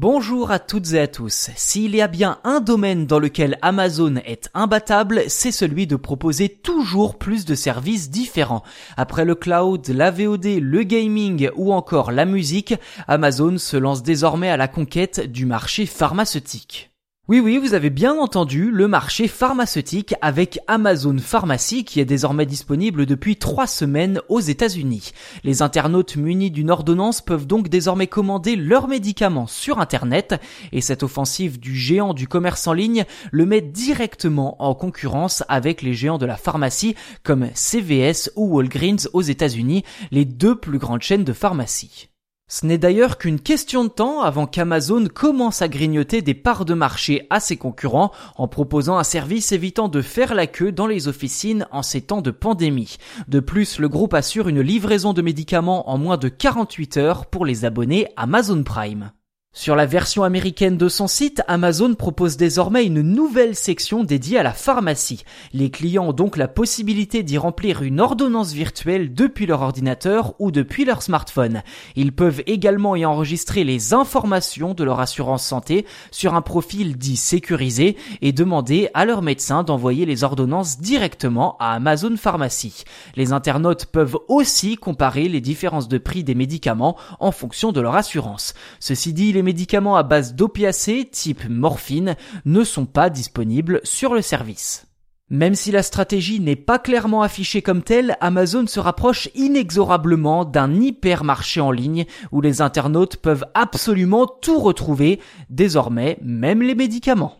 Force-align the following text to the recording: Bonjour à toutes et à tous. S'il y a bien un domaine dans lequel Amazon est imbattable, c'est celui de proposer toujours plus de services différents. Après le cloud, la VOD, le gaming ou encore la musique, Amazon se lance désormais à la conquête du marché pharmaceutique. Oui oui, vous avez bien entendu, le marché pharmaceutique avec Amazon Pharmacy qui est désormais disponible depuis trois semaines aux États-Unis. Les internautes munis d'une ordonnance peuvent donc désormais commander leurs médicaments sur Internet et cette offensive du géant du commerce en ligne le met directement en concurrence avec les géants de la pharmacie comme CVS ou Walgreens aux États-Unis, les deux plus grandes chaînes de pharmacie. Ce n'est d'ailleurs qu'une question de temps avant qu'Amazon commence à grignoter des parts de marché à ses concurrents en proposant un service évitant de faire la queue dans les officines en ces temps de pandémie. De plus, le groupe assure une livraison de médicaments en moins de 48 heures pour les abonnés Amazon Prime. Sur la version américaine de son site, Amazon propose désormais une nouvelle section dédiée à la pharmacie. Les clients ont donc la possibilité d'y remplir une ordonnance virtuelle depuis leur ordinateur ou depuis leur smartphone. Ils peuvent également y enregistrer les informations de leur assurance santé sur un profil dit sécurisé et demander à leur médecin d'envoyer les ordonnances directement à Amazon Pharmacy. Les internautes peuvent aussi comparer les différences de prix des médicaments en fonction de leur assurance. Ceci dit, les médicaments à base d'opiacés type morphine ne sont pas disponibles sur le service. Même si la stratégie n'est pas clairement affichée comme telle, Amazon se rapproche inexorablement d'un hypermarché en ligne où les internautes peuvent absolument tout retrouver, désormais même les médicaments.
Bonjour 0.00 0.52
à 0.52 0.60
toutes 0.60 0.92
et 0.92 1.00
à 1.00 1.08
tous. 1.08 1.50
S'il 1.56 1.96
y 1.96 2.00
a 2.00 2.06
bien 2.06 2.38
un 2.44 2.60
domaine 2.60 3.04
dans 3.04 3.18
lequel 3.18 3.58
Amazon 3.62 4.14
est 4.24 4.48
imbattable, 4.54 5.24
c'est 5.26 5.50
celui 5.50 5.88
de 5.88 5.96
proposer 5.96 6.48
toujours 6.48 7.18
plus 7.18 7.44
de 7.44 7.56
services 7.56 8.08
différents. 8.08 8.62
Après 8.96 9.24
le 9.24 9.34
cloud, 9.34 9.88
la 9.88 10.12
VOD, 10.12 10.60
le 10.60 10.84
gaming 10.84 11.50
ou 11.56 11.72
encore 11.72 12.12
la 12.12 12.26
musique, 12.26 12.76
Amazon 13.08 13.58
se 13.58 13.76
lance 13.76 14.04
désormais 14.04 14.50
à 14.50 14.56
la 14.56 14.68
conquête 14.68 15.32
du 15.32 15.46
marché 15.46 15.84
pharmaceutique. 15.84 16.92
Oui 17.30 17.40
oui, 17.40 17.58
vous 17.58 17.74
avez 17.74 17.90
bien 17.90 18.18
entendu, 18.18 18.70
le 18.70 18.88
marché 18.88 19.28
pharmaceutique 19.28 20.14
avec 20.22 20.60
Amazon 20.66 21.18
Pharmacy 21.18 21.84
qui 21.84 22.00
est 22.00 22.06
désormais 22.06 22.46
disponible 22.46 23.04
depuis 23.04 23.36
trois 23.36 23.66
semaines 23.66 24.22
aux 24.30 24.40
États-Unis. 24.40 25.12
Les 25.44 25.60
internautes 25.60 26.16
munis 26.16 26.50
d'une 26.50 26.70
ordonnance 26.70 27.20
peuvent 27.20 27.46
donc 27.46 27.68
désormais 27.68 28.06
commander 28.06 28.56
leurs 28.56 28.88
médicaments 28.88 29.46
sur 29.46 29.78
Internet 29.78 30.40
et 30.72 30.80
cette 30.80 31.02
offensive 31.02 31.60
du 31.60 31.76
géant 31.76 32.14
du 32.14 32.26
commerce 32.28 32.66
en 32.66 32.72
ligne 32.72 33.04
le 33.30 33.44
met 33.44 33.60
directement 33.60 34.56
en 34.62 34.74
concurrence 34.74 35.44
avec 35.48 35.82
les 35.82 35.92
géants 35.92 36.16
de 36.16 36.24
la 36.24 36.38
pharmacie 36.38 36.94
comme 37.24 37.50
CVS 37.52 38.32
ou 38.36 38.56
Walgreens 38.56 39.06
aux 39.12 39.20
États-Unis, 39.20 39.84
les 40.12 40.24
deux 40.24 40.54
plus 40.54 40.78
grandes 40.78 41.02
chaînes 41.02 41.24
de 41.24 41.34
pharmacie. 41.34 42.08
Ce 42.50 42.64
n'est 42.64 42.78
d'ailleurs 42.78 43.18
qu'une 43.18 43.40
question 43.40 43.84
de 43.84 43.90
temps 43.90 44.22
avant 44.22 44.46
qu'Amazon 44.46 45.06
commence 45.12 45.60
à 45.60 45.68
grignoter 45.68 46.22
des 46.22 46.32
parts 46.32 46.64
de 46.64 46.72
marché 46.72 47.26
à 47.28 47.40
ses 47.40 47.58
concurrents 47.58 48.10
en 48.36 48.48
proposant 48.48 48.96
un 48.96 49.04
service 49.04 49.52
évitant 49.52 49.88
de 49.88 50.00
faire 50.00 50.34
la 50.34 50.46
queue 50.46 50.72
dans 50.72 50.86
les 50.86 51.08
officines 51.08 51.66
en 51.72 51.82
ces 51.82 52.00
temps 52.00 52.22
de 52.22 52.30
pandémie. 52.30 52.96
De 53.28 53.40
plus, 53.40 53.78
le 53.78 53.90
groupe 53.90 54.14
assure 54.14 54.48
une 54.48 54.62
livraison 54.62 55.12
de 55.12 55.20
médicaments 55.20 55.90
en 55.90 55.98
moins 55.98 56.16
de 56.16 56.28
48 56.28 56.96
heures 56.96 57.26
pour 57.26 57.44
les 57.44 57.66
abonnés 57.66 58.08
Amazon 58.16 58.62
Prime. 58.62 59.12
Sur 59.54 59.74
la 59.74 59.86
version 59.86 60.24
américaine 60.24 60.76
de 60.76 60.88
son 60.90 61.08
site, 61.08 61.42
Amazon 61.48 61.94
propose 61.94 62.36
désormais 62.36 62.84
une 62.84 63.00
nouvelle 63.00 63.56
section 63.56 64.04
dédiée 64.04 64.38
à 64.38 64.42
la 64.42 64.52
pharmacie. 64.52 65.24
Les 65.54 65.70
clients 65.70 66.08
ont 66.08 66.12
donc 66.12 66.36
la 66.36 66.48
possibilité 66.48 67.22
d'y 67.22 67.38
remplir 67.38 67.82
une 67.82 67.98
ordonnance 67.98 68.52
virtuelle 68.52 69.14
depuis 69.14 69.46
leur 69.46 69.62
ordinateur 69.62 70.34
ou 70.38 70.50
depuis 70.50 70.84
leur 70.84 71.02
smartphone. 71.02 71.62
Ils 71.96 72.12
peuvent 72.12 72.42
également 72.46 72.94
y 72.94 73.06
enregistrer 73.06 73.64
les 73.64 73.94
informations 73.94 74.74
de 74.74 74.84
leur 74.84 75.00
assurance 75.00 75.44
santé 75.44 75.86
sur 76.10 76.34
un 76.34 76.42
profil 76.42 76.98
dit 76.98 77.16
sécurisé 77.16 77.96
et 78.20 78.32
demander 78.32 78.90
à 78.92 79.06
leur 79.06 79.22
médecin 79.22 79.62
d'envoyer 79.62 80.04
les 80.04 80.24
ordonnances 80.24 80.78
directement 80.78 81.56
à 81.58 81.72
Amazon 81.72 82.16
Pharmacy. 82.18 82.84
Les 83.16 83.32
internautes 83.32 83.86
peuvent 83.86 84.18
aussi 84.28 84.76
comparer 84.76 85.26
les 85.26 85.40
différences 85.40 85.88
de 85.88 85.98
prix 85.98 86.22
des 86.22 86.34
médicaments 86.34 86.96
en 87.18 87.32
fonction 87.32 87.72
de 87.72 87.80
leur 87.80 87.96
assurance. 87.96 88.52
Ceci 88.78 89.14
dit, 89.14 89.32
les 89.32 89.47
médicaments 89.48 89.96
à 89.96 90.02
base 90.02 90.34
d'opiacés 90.34 91.08
type 91.10 91.48
morphine 91.48 92.16
ne 92.44 92.64
sont 92.64 92.84
pas 92.84 93.08
disponibles 93.08 93.80
sur 93.82 94.12
le 94.12 94.20
service. 94.20 94.86
Même 95.30 95.54
si 95.54 95.70
la 95.70 95.82
stratégie 95.82 96.38
n'est 96.38 96.54
pas 96.54 96.78
clairement 96.78 97.22
affichée 97.22 97.62
comme 97.62 97.82
telle, 97.82 98.18
Amazon 98.20 98.66
se 98.66 98.78
rapproche 98.78 99.30
inexorablement 99.34 100.44
d'un 100.44 100.74
hypermarché 100.74 101.62
en 101.62 101.70
ligne 101.70 102.04
où 102.30 102.42
les 102.42 102.60
internautes 102.60 103.16
peuvent 103.16 103.46
absolument 103.54 104.26
tout 104.26 104.58
retrouver, 104.58 105.18
désormais 105.48 106.18
même 106.20 106.60
les 106.60 106.74
médicaments. 106.74 107.37